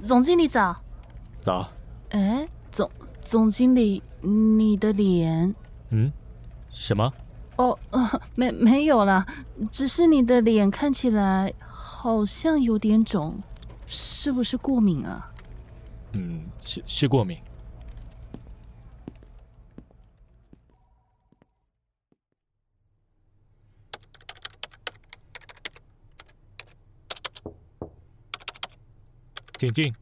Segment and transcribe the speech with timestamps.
[0.00, 0.76] 总经理早。
[1.40, 1.68] 早。
[2.10, 2.90] 哎，总
[3.20, 5.54] 总经理，你的脸……
[5.90, 6.10] 嗯，
[6.70, 7.12] 什么？
[7.56, 7.76] 哦，
[8.34, 9.26] 没没有啦，
[9.70, 13.36] 只是你的脸看起来好像有点肿，
[13.86, 15.30] 是不是过敏啊？
[16.12, 17.36] 嗯，是是过敏。
[29.58, 29.92] 请进。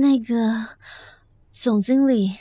[0.00, 0.76] 那个
[1.52, 2.36] 总经理，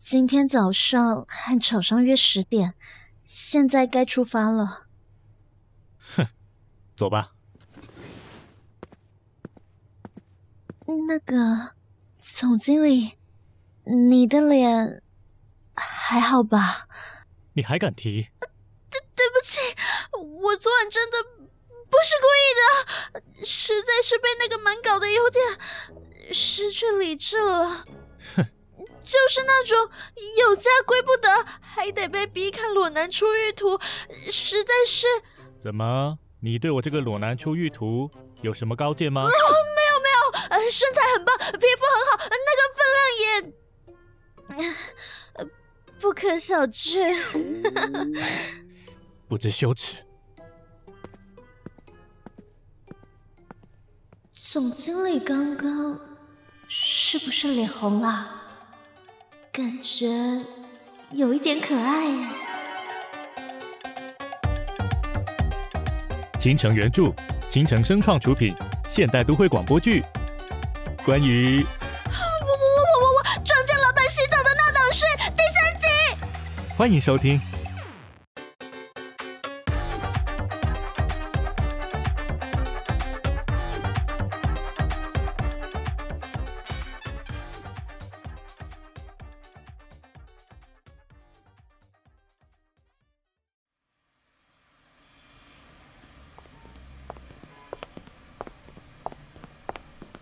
[0.00, 2.74] 今天早上和厂商约十点，
[3.22, 4.86] 现在该出发了。
[5.98, 6.26] 哼，
[6.96, 7.34] 走吧。
[11.06, 11.74] 那个
[12.18, 13.18] 总经理，
[13.84, 15.02] 你的脸
[15.74, 16.87] 还好吧？
[17.54, 18.28] 你还敢提？
[18.90, 19.60] 对对不起，
[20.40, 25.44] 我昨晚真的不是故意的，实在是被那个门搞得有点
[26.32, 27.84] 失去理智了。
[28.36, 28.46] 哼，
[29.02, 29.90] 就是那种
[30.38, 31.28] 有家归不得，
[31.60, 33.78] 还得被逼看裸男出狱图，
[34.30, 35.06] 实在是……
[35.58, 36.18] 怎么？
[36.40, 38.08] 你对我这个裸男出狱图
[38.42, 39.26] 有什么高见吗？
[39.26, 43.57] 没有没有，呃，身材很棒，皮肤很好，那个分量也……
[46.00, 47.16] 不可小觑，
[49.28, 49.96] 不知羞耻。
[54.32, 55.98] 总经理刚刚
[56.68, 58.30] 是不是脸红了？
[59.52, 60.08] 感觉
[61.10, 62.28] 有一点可爱耶。
[66.38, 67.12] 倾城原著，
[67.50, 68.54] 倾城声创出品，
[68.88, 70.02] 现代都会广播剧，
[71.04, 71.66] 关于……
[76.78, 77.40] 欢迎收听。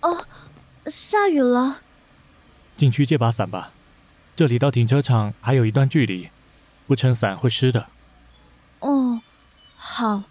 [0.00, 0.26] 哦，
[0.86, 1.82] 下雨了。
[2.78, 3.72] 进去借把伞吧，
[4.34, 6.30] 这里到停车场还有一段距离，
[6.86, 7.88] 不撑伞会湿的。
[8.80, 9.20] 哦，
[9.76, 10.22] 好。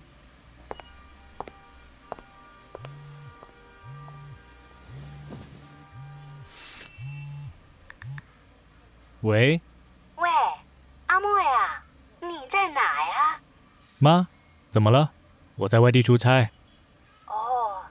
[9.22, 9.60] 喂。
[10.16, 10.30] 喂，
[11.08, 11.84] 阿莫呀，
[12.22, 13.40] 你在哪呀？
[14.00, 14.28] 妈，
[14.70, 15.12] 怎么了？
[15.56, 16.52] 我在外地出差。
[17.26, 17.82] 哦，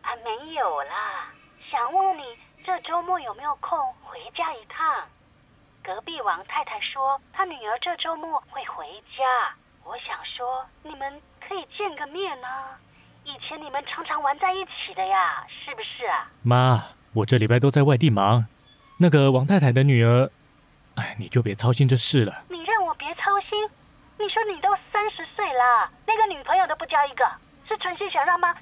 [0.00, 1.32] 啊，没有啦，
[1.70, 2.22] 想问你
[2.64, 5.04] 这周末有没有空回家一趟？
[5.82, 8.86] 隔壁王太太说她女儿这周末会回
[9.18, 12.46] 家，我想说你们可以见个面呢。
[13.24, 16.30] 以前你们常常玩在一起的呀，是不是啊？
[16.42, 16.84] 妈，
[17.14, 18.46] 我这礼拜都在外地忙。
[18.98, 20.30] 那个王太太的女儿，
[20.94, 22.44] 哎，你就别操心这事了。
[22.48, 23.58] 你让我别操心？
[24.20, 27.28] 你说你都三十岁了，那个女朋友都不交一个，
[27.66, 28.54] 是存心想让妈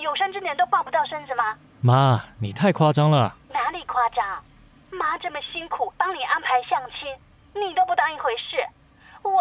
[0.00, 1.58] 有生之年都抱不到孙子吗？
[1.80, 3.34] 妈，你太夸张了。
[3.52, 4.44] 哪里夸张？
[4.92, 7.12] 妈这么辛苦帮你安排相亲，
[7.60, 8.64] 你都不当一回事。
[9.22, 9.40] 我，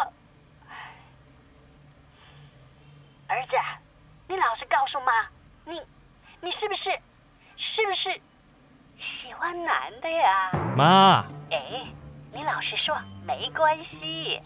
[3.28, 3.56] 儿子，
[4.28, 5.12] 你老实告诉妈，
[5.66, 5.80] 你，
[6.40, 6.84] 你是不是，
[7.58, 8.22] 是不是
[8.98, 10.52] 喜欢男的呀？
[10.76, 11.88] 妈，哎，
[12.32, 14.40] 你老实说，没关系。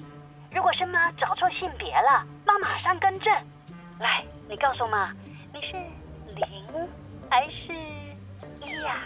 [0.51, 3.33] 如果是妈找错性别了，妈马上更正。
[3.99, 5.11] 来，你告诉妈，
[5.53, 5.73] 你是
[6.35, 6.89] 零
[7.29, 7.73] 还是
[8.65, 9.03] 一呀？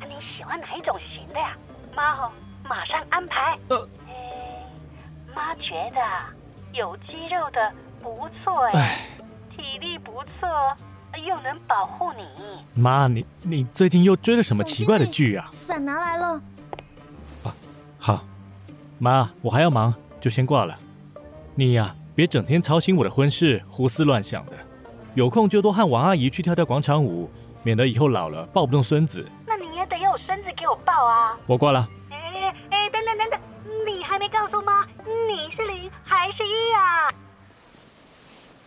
[0.00, 1.56] 你喜欢哪一种型的呀？
[1.94, 2.32] 妈哦，
[2.64, 3.56] 马上安排。
[3.68, 3.88] 呃，
[5.34, 6.00] 妈觉得
[6.72, 9.06] 有肌肉的不错哎，
[9.50, 10.76] 体力不错，
[11.16, 12.24] 又能保护你。
[12.74, 15.48] 妈，你你最近又追了什么奇怪的剧啊？
[15.50, 16.42] 伞拿来了。
[17.44, 17.54] 啊，
[17.98, 18.24] 好。
[18.98, 19.94] 妈，我还要忙。
[20.20, 20.76] 就先挂了，
[21.54, 24.52] 你呀，别整天操心我的婚事，胡思乱想的。
[25.14, 27.30] 有空就多和王阿姨去跳跳广场舞，
[27.62, 29.24] 免得以后老了抱不动孙子。
[29.46, 31.38] 那你也得要有孙子给我抱啊！
[31.46, 31.88] 我挂了。
[32.10, 32.16] 哎
[32.70, 33.40] 哎，等等等等，
[33.86, 37.08] 你还没告诉妈，你是零还是一啊？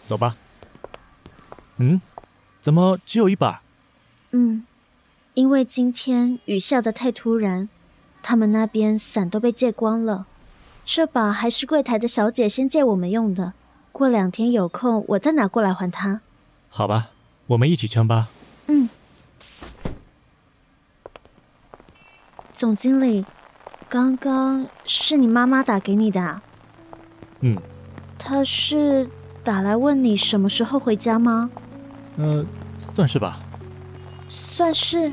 [0.08, 0.34] 走吧。
[1.80, 2.02] 嗯，
[2.62, 3.62] 怎么只有一把？
[4.32, 4.64] 嗯，
[5.34, 7.68] 因为今天雨下的太突然，
[8.22, 10.28] 他们那边伞都被借光了。
[10.86, 13.54] 这把还是柜台的小姐先借我们用的，
[13.92, 16.22] 过两天有空我再拿过来还她。
[16.70, 17.10] 好吧，
[17.48, 18.30] 我们一起撑吧。
[18.68, 18.90] 嗯。
[22.54, 23.26] 总经理，
[23.90, 26.44] 刚刚是你妈妈打给你的啊？
[27.40, 27.58] 嗯，
[28.20, 29.10] 她是
[29.44, 31.50] 打来问你什么时候回家吗？
[32.18, 32.46] 呃，
[32.80, 33.40] 算是吧。
[34.30, 35.12] 算是。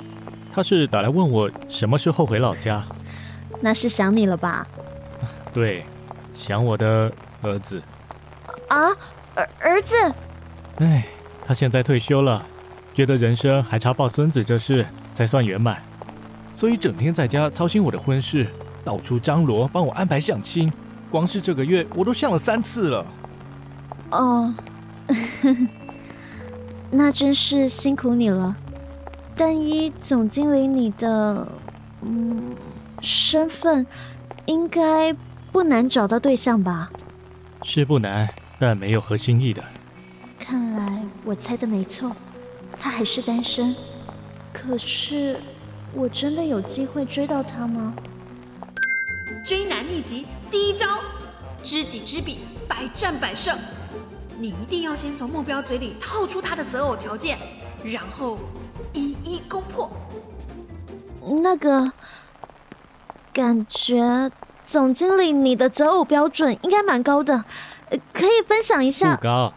[0.52, 2.84] 他是打来问我什么时候回老家。
[3.60, 4.66] 那是想你了吧？
[5.52, 5.84] 对，
[6.34, 7.10] 想我的
[7.42, 7.82] 儿子。
[8.68, 8.88] 啊，
[9.34, 9.94] 儿儿子？
[10.76, 11.06] 哎，
[11.46, 12.44] 他现在退休了，
[12.94, 15.82] 觉得人生还差抱孙子这事才算圆满，
[16.54, 18.46] 所以整天在家操心我的婚事，
[18.84, 20.72] 到处张罗帮我安排相亲。
[21.10, 23.06] 光是这个月我都相了三次了。
[24.10, 24.54] 哦，
[26.90, 28.56] 那真是辛苦你了。
[29.36, 31.46] 但依总经理你的
[32.02, 32.54] 嗯
[33.00, 33.86] 身份，
[34.46, 35.12] 应该
[35.52, 36.90] 不难找到对象吧？
[37.62, 39.62] 是不难，但没有合心意的。
[40.38, 42.10] 看来我猜的没错，
[42.80, 43.74] 他还是单身。
[44.52, 45.38] 可是，
[45.92, 47.94] 我真的有机会追到他吗？
[49.44, 50.86] 追男秘籍第一招：
[51.62, 53.56] 知己知彼，百战百胜。
[54.40, 57.36] 你一定要先从目标嘴里套出他的择偶条件，
[57.82, 58.38] 然后
[58.92, 59.90] 一一攻破。
[61.42, 61.90] 那个，
[63.32, 64.30] 感觉
[64.62, 67.44] 总经理你的择偶标准应该蛮高的，
[68.12, 69.16] 可以分享一下？
[69.16, 69.52] 不高，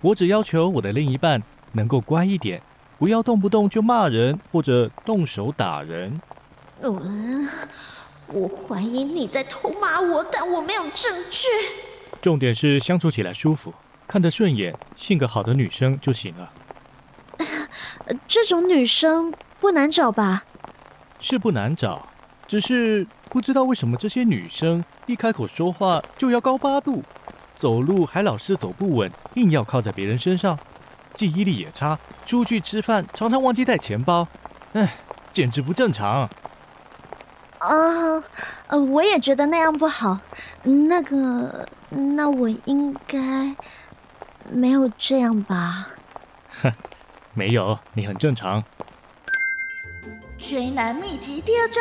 [0.00, 1.40] 我只要求我的另一半
[1.70, 2.60] 能够乖一点，
[2.98, 6.20] 不要动不动就骂人或者动手打人。
[6.82, 7.48] 嗯，
[8.32, 11.46] 我怀疑你在偷骂我，但我没有证据。
[12.20, 13.72] 重点是相处起来舒服。
[14.06, 16.52] 看得顺眼、性格好的女生就行了。
[18.28, 20.44] 这种女生不难找吧？
[21.18, 22.06] 是不难找，
[22.46, 27.02] 只是不知道为什么这些女生一开口说话就要高八度，
[27.54, 30.58] 走路还老是走不稳，硬要靠在别人身上，
[31.14, 34.28] 记忆力也差，出去吃饭常常忘记带钱包，
[34.74, 34.94] 哎，
[35.32, 36.28] 简直不正常。
[37.58, 37.70] 啊，
[38.66, 40.18] 呃，我也觉得那样不好。
[40.62, 43.54] 那个，那我应该。
[44.50, 45.88] 没有这样吧？
[46.62, 46.72] 哼，
[47.32, 48.62] 没有，你很正常。
[50.38, 51.80] 追男秘籍第二招：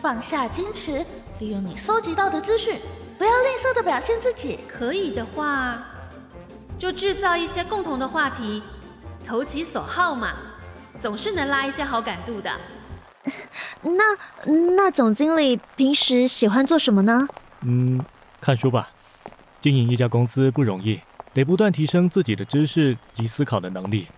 [0.00, 1.04] 放下矜持，
[1.38, 2.80] 利用你搜集到的资讯，
[3.18, 4.58] 不要吝啬的表现自己。
[4.66, 5.84] 可以的话，
[6.78, 8.62] 就制造一些共同的话题，
[9.26, 10.34] 投其所好嘛，
[10.98, 12.50] 总是能拉一些好感度的。
[13.82, 17.28] 那那总经理平时喜欢做什么呢？
[17.60, 18.02] 嗯，
[18.40, 18.90] 看书吧。
[19.60, 20.98] 经营一家公司不容易。
[21.32, 24.08] 得不断提升自己的知识及思考的能力。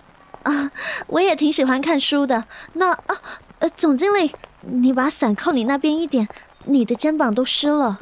[0.43, 0.71] 啊，
[1.07, 2.45] 我也挺喜欢看书的。
[2.73, 3.23] 那啊，
[3.61, 6.29] 呃，总经理，你把伞靠你那边一点，
[6.65, 8.01] 你的肩膀都湿了。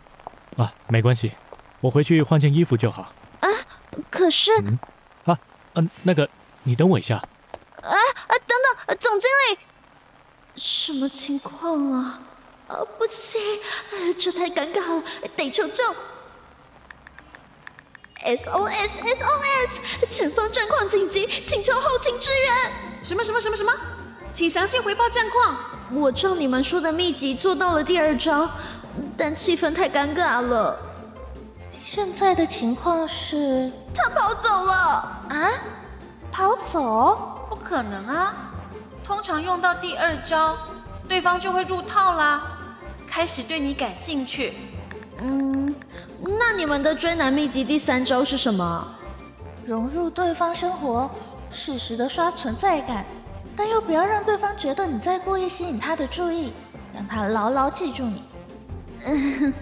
[0.57, 1.33] 啊，没关系，
[1.81, 3.13] 我回去换件衣服就好。
[3.41, 3.49] 啊，
[4.11, 4.51] 可是……
[4.63, 4.79] 嗯，
[5.27, 5.39] 啊，
[5.75, 6.29] 嗯，那个，
[6.63, 7.17] 你等我一下。
[7.17, 9.59] 啊啊，等等，总经理，
[10.57, 12.21] 什么情况啊？
[12.69, 13.41] 啊，不行，
[14.19, 15.03] 这太尴尬了，
[15.37, 15.85] 得求救。
[18.25, 20.09] SOS SOS！
[20.09, 22.73] 前方战况紧急，请求后勤支援。
[23.03, 23.73] 什么什么什么什么？
[24.33, 25.57] 请详细回报战况。
[25.93, 28.49] 我照你们说的秘籍做到了第二招，
[29.17, 30.79] 但气氛太尴尬了。
[31.73, 34.75] 现在的情况是，他跑走了。
[35.31, 35.51] 啊？
[36.31, 37.47] 跑走？
[37.49, 38.35] 不可能啊！
[39.05, 40.57] 通常用到第二招，
[41.09, 42.43] 对方就会入套啦，
[43.09, 44.55] 开始对你感兴趣。
[45.21, 45.75] 嗯。
[46.23, 48.89] 那你们的追男秘籍第三招是什么？
[49.67, 51.11] 融入对方生活，
[51.51, 53.05] 适时的刷存在感，
[53.57, 56.53] 但又不要让对方觉得你在故意吸引他的注意，
[56.95, 58.25] 让他牢牢记住你。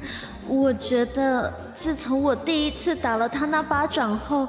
[0.48, 4.48] 我觉得自从我第一次打了他那巴掌后，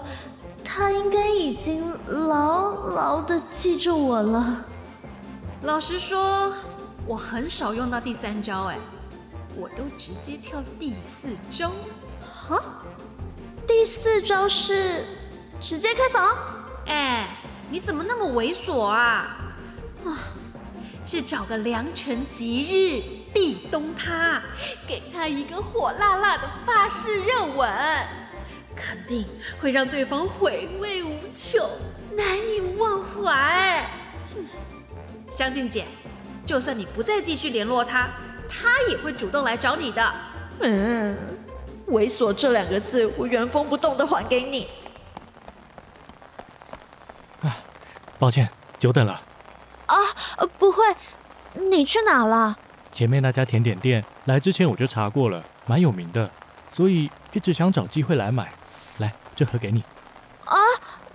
[0.64, 1.94] 他应该已经
[2.28, 4.66] 牢牢的记住我了。
[5.64, 6.54] 老实说，
[7.06, 8.78] 我很少用到第三招，哎。
[9.60, 11.70] 我都直接跳第四招，
[12.48, 12.86] 啊！
[13.68, 15.04] 第四招是
[15.60, 16.38] 直接开房？
[16.86, 17.28] 哎，
[17.70, 19.54] 你怎么那么猥琐啊？
[20.06, 20.18] 啊，
[21.04, 24.42] 是找个良辰吉日壁咚他，
[24.88, 27.70] 给他一个火辣辣的发誓热吻，
[28.78, 29.28] 肯定
[29.60, 31.70] 会让对方回味无穷，
[32.16, 33.86] 难以忘怀。
[34.34, 34.46] 哼，
[35.30, 35.84] 相信姐，
[36.46, 38.10] 就算你不再继续联络他。
[38.50, 40.14] 他也会主动来找你的。
[40.62, 41.16] 嗯，
[41.90, 44.68] 猥琐这两个字，我原封不动的还给你。
[47.42, 47.56] 啊，
[48.18, 49.22] 抱歉，久等了。
[49.86, 49.96] 啊，
[50.58, 50.84] 不会，
[51.54, 52.58] 你去哪了？
[52.92, 56.30] 前面那家甜点店，来之前我就查过了，蛮有名的，
[56.72, 58.52] 所以一直想找机会来买。
[58.98, 59.84] 来，这盒给你。
[60.46, 60.58] 啊，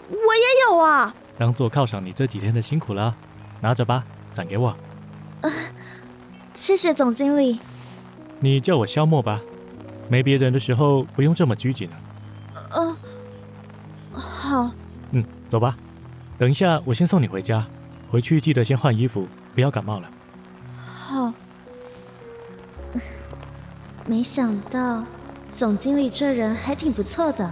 [0.08, 1.14] 我也有啊。
[1.36, 3.14] 当做犒赏你这几天的辛苦了，
[3.60, 4.74] 拿着吧，伞给我。
[6.54, 7.58] 谢谢总经理，
[8.38, 9.40] 你叫我肖莫吧，
[10.08, 12.96] 没别人的时候不用这么拘谨了。
[14.12, 14.70] 好，
[15.10, 15.76] 嗯，走吧。
[16.38, 17.66] 等一下，我先送你回家。
[18.08, 20.08] 回去记得先换衣服，不要感冒了。
[20.86, 21.32] 好。
[24.06, 25.02] 没想到
[25.50, 27.50] 总经理这人还挺不错的，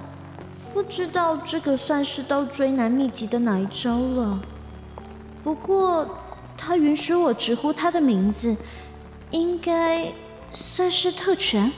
[0.72, 4.40] 不知道这个算是到追男秘籍的哪一招了。
[5.42, 6.08] 不过
[6.56, 8.54] 他允许我直呼他的名字，
[9.32, 10.12] 应该
[10.52, 11.72] 算是特权。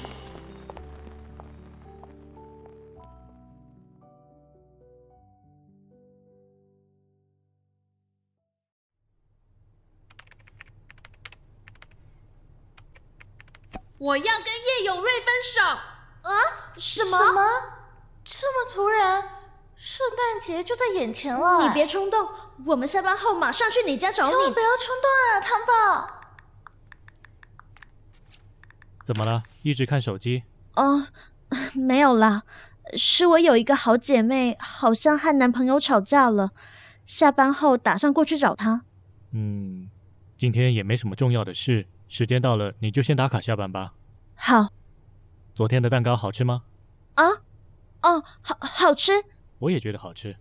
[13.97, 16.31] 我要跟叶永瑞分手啊！
[16.77, 17.17] 什么？
[17.17, 17.43] 什么？
[18.23, 19.23] 这么突然？
[19.77, 21.63] 圣诞节就在眼前了。
[21.63, 22.29] 你别冲动，
[22.67, 24.33] 我们下班后马上去你家找你。
[24.33, 26.24] 千万不要冲动啊，糖宝。
[29.05, 29.45] 怎么了？
[29.63, 30.43] 一直看手机？
[30.77, 31.07] 哦，
[31.77, 32.43] 没有啦，
[32.97, 36.53] 是我有一个好姐妹，好像和男朋友吵架了，
[37.07, 38.83] 下班后打算过去找她。
[39.33, 39.91] 嗯，
[40.37, 41.87] 今天也没什么重要的事。
[42.09, 43.93] 时间到了，你就先打卡下班吧。
[44.35, 44.69] 好。
[45.55, 46.63] 昨天的蛋糕好吃吗？
[47.15, 47.25] 啊，
[48.03, 49.13] 哦，好，好吃。
[49.59, 50.37] 我也觉得好吃。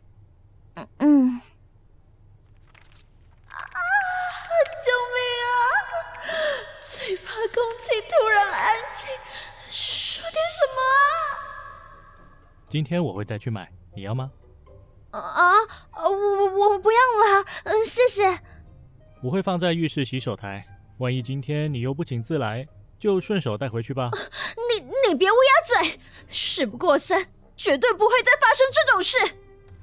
[0.75, 1.41] 嗯嗯。
[7.53, 9.07] 空气突然安静，
[9.69, 11.05] 说点什么啊？
[12.67, 14.31] 今天我会再去买，你要吗？
[15.11, 15.21] 啊，
[15.93, 18.39] 我我我不要了，嗯，谢谢。
[19.21, 20.65] 我会放在浴室洗手台。
[20.97, 22.67] 万一今天你又不请自来，
[22.97, 24.09] 就顺手带回去吧。
[24.57, 29.17] 你你别乌鸦嘴，事不过三，绝对不会再发生这种事。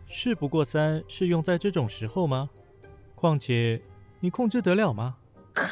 [0.08, 2.50] 事不过三是用在这种时候吗？
[3.14, 3.80] 况且
[4.18, 5.16] 你控制得了吗？
[5.54, 5.68] 靠！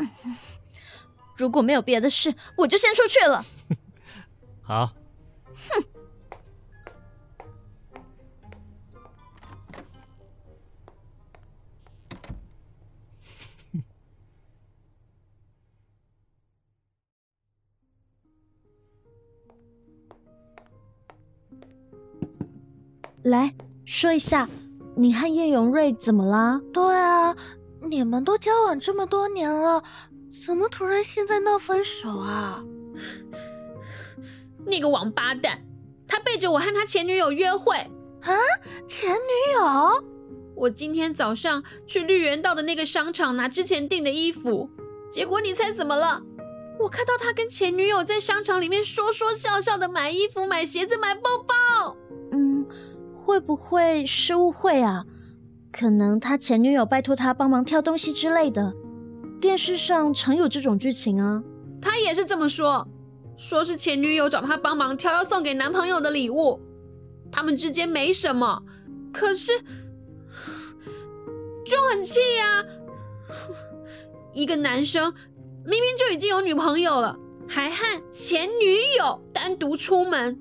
[1.36, 3.44] 如果没有别的事，我就先出去了。
[4.62, 4.92] 好。
[5.54, 5.82] 哼。
[23.22, 23.54] 来
[23.84, 24.48] 说一下，
[24.96, 26.58] 你和叶永瑞怎么啦？
[26.72, 27.36] 对啊，
[27.88, 29.82] 你们都交往这么多年了，
[30.44, 32.62] 怎么突然现在闹分手啊？
[34.66, 35.64] 那个王八蛋，
[36.06, 37.76] 他背着我和他前女友约会
[38.20, 38.36] 啊！
[38.86, 40.04] 前女友？
[40.54, 44.68] 我今天早上去绿园道的那个商场拿之前订的衣服，
[45.10, 46.22] 结果你猜怎么了？
[46.80, 51.96] 我看到他跟前女友在商场里面说说笑笑的买衣服、买鞋子、买包包。
[52.32, 52.66] 嗯
[53.12, 55.04] 会不会是误会啊？
[55.72, 58.74] 可能他前女友拜托他帮忙挑东西之类的。
[59.40, 61.42] 电视上常有这种剧情啊。
[61.80, 62.86] 他也是这么说，
[63.36, 66.60] 说是前女友找他帮忙挑要送给男朋友的礼物。
[67.32, 68.62] 他们之间没什么，
[69.12, 69.52] 可是
[71.64, 72.64] 就很气呀。
[74.32, 75.14] 一个男生
[75.64, 77.16] 明明就已经有女朋友了，
[77.48, 80.38] 还和前女友单独出门，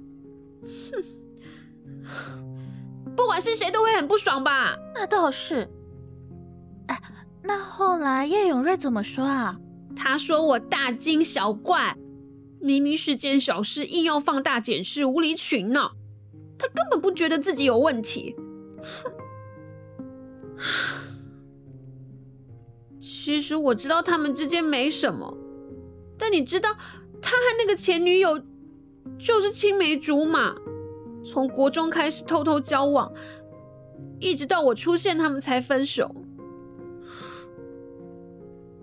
[0.91, 1.03] 哼。
[3.19, 4.77] 不管是谁都会很不爽吧？
[4.95, 5.69] 那倒是。
[6.87, 7.01] 哎，
[7.43, 9.57] 那后来叶永瑞怎么说啊？
[9.93, 11.97] 他说我大惊小怪，
[12.61, 15.97] 明明是件小事，硬要放大检视，无理取闹。
[16.57, 18.37] 他根本不觉得自己有问题。
[18.81, 19.11] 哼。
[23.01, 25.37] 其实我知道他们之间没什么，
[26.17, 26.69] 但你知道
[27.21, 28.41] 他和那个前女友
[29.19, 30.55] 就是青梅竹马。
[31.23, 33.11] 从国中开始偷偷交往，
[34.19, 36.13] 一直到我出现，他们才分手。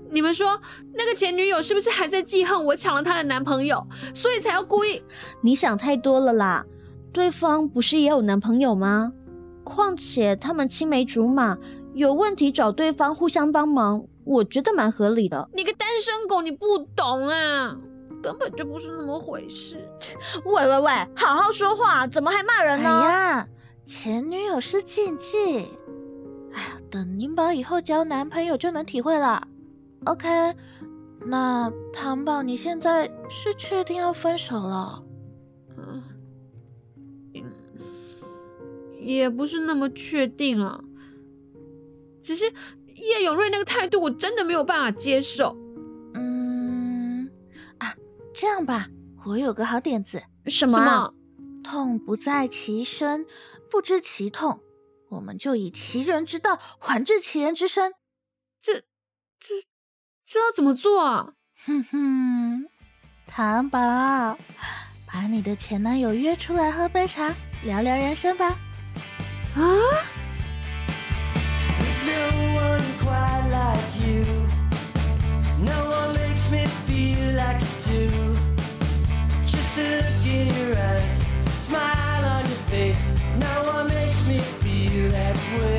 [0.08, 0.60] 你们说
[0.94, 5.02] 那个前女友是不是还在记恨我抢了她的男朋友，所以才要故意？
[5.42, 6.64] 你想太多了啦！
[7.12, 9.12] 对方不是也有男朋友吗？
[9.64, 11.58] 况且他们青梅竹马，
[11.94, 15.48] 有问题找对方互相帮忙，我觉得蛮合理的。
[15.54, 17.76] 你个单身狗，你不懂啊！
[18.26, 19.78] 根本就不是那么回事！
[20.44, 22.90] 喂喂喂，好好说话，怎么还骂人呢？
[22.90, 23.48] 哎呀，
[23.86, 25.68] 前女友是禁忌。
[26.52, 29.46] 哎呀，等宁宝以后交男朋友就能体会了。
[30.06, 30.28] OK，
[31.20, 35.04] 那糖宝，你现在是确定要分手了？
[35.76, 36.02] 嗯，
[39.00, 40.80] 也不是那么确定啊。
[42.20, 42.52] 只是
[42.96, 45.56] 叶永瑞那个态度，我真的没有办法接受。
[48.36, 48.86] 这样吧
[49.24, 50.22] 我有个好点子。
[50.46, 51.14] 什么？
[51.64, 53.26] 痛不在其身
[53.68, 54.60] 不知其痛
[55.08, 57.92] 我们就以其人之道还治其人之身。
[58.60, 58.80] 这
[59.40, 59.64] 这
[60.24, 61.32] 这要怎么做啊？
[61.66, 62.66] 哼哼
[63.26, 63.78] 糖宝
[65.06, 68.54] 把你的前男友约出来喝杯茶聊聊人生吧。
[69.56, 69.72] no
[72.54, 74.24] one quite like you.
[80.36, 81.24] in your eyes,
[81.66, 83.02] smile on your face.
[83.38, 85.75] Now what makes me feel that way?